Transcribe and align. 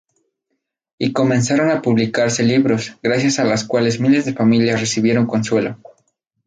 Y 0.97 1.13
comenzaron 1.13 1.69
a 1.69 1.83
publicarse 1.83 2.41
libros, 2.41 2.97
gracias 3.03 3.37
a 3.37 3.43
los 3.43 3.63
cuales 3.65 3.99
miles 3.99 4.25
de 4.25 4.33
familias 4.33 4.79
recibieron 4.79 5.27
consuelo. 5.27 5.77